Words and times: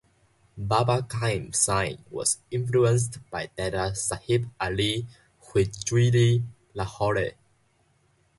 Baba 0.57 1.03
Qaim 1.03 1.53
Sain 1.53 1.99
was 2.09 2.39
influenced 2.49 3.19
by 3.29 3.51
Data 3.55 3.93
Sahib 3.93 4.49
Ali 4.59 5.05
Hujwiri 5.53 6.41
Lahore. 6.73 7.33